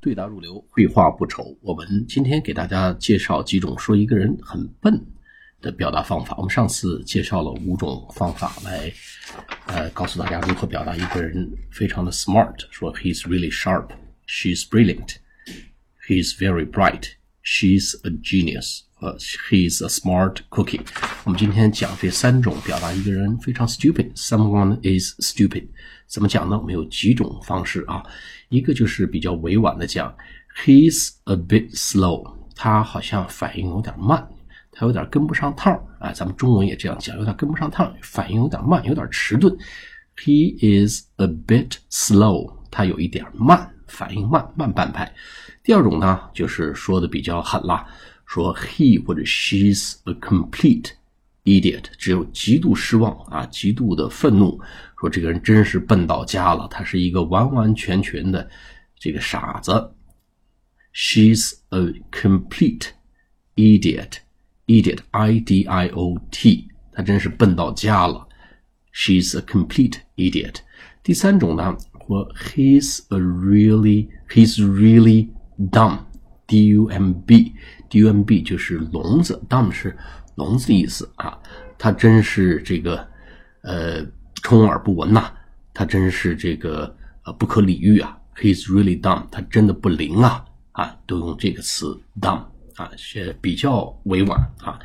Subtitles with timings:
[0.00, 1.56] 对答如流，绘画不愁。
[1.62, 5.04] 我们今天给大家介绍几种说一个人很笨
[5.60, 6.34] 的表达方法。
[6.36, 8.92] 我们上次介绍了五种方法来，
[9.66, 18.82] 呃，告诉大家如何表达一个人非常的 smart，说 he's really sharp，she's brilliant，he's very bright，she's a genius，
[19.50, 20.80] ，he's a smart cookie。
[21.24, 25.68] 我们今天讲这三种表达一个人非常 stupid，someone is stupid。
[26.06, 26.58] 怎么讲呢？
[26.58, 28.02] 我们有几种方式啊。
[28.48, 30.14] 一个就是比较委婉的讲
[30.64, 34.26] ，he's a bit slow，他好像反应有点慢，
[34.70, 36.12] 他有点跟不上趟儿啊。
[36.12, 39.56] 咱们中文也这样讲，有点跟不上趟，反应有点慢，有点迟钝。
[40.16, 45.12] He is a bit slow，他有一点慢，反应慢，慢半拍。
[45.62, 47.84] 第二种呢，就是说的比较狠了，
[48.25, 54.61] 说 he 或者 she's a complete。idiot 只有极度失望啊，极度的愤怒，
[54.99, 58.47] 说这个人真是笨到家了，他是一个完完全全的
[58.99, 59.91] 这个傻子。
[60.93, 62.89] She's a complete
[63.55, 68.27] idiot，idiot，i d i o t，他真是笨到家了。
[68.93, 70.57] She's a complete idiot。
[71.01, 76.04] 第三种呢，说 he's a really，he's really dumb，d
[76.46, 79.96] Dumb，dumb 就是聋子，dumb 是。
[80.36, 81.38] 聋子的意思啊，
[81.78, 83.08] 他真是这个，
[83.62, 84.06] 呃，
[84.42, 85.32] 充耳不闻呐，
[85.72, 88.18] 他真是这个呃不可理喻啊。
[88.36, 94.78] He's really dumb，他真的不灵啊啊，都用这个词 dumb 啊，是比较委婉啊，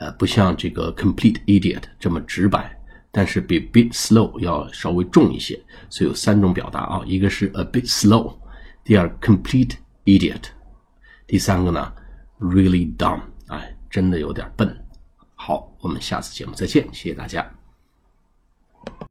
[0.00, 2.76] 呃，不像这个 complete idiot 这么直白，
[3.12, 5.56] 但是比 bit slow 要稍微重一些，
[5.88, 8.36] 所以有三种表达啊，一个是 a bit slow，
[8.82, 9.74] 第二 complete
[10.06, 10.42] idiot，
[11.28, 11.92] 第三个呢
[12.40, 14.76] really dumb，哎，真的有点笨。
[15.34, 17.57] 好，我们下次节目再见，谢谢大家。